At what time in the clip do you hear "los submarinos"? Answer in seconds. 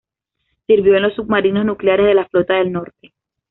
1.03-1.63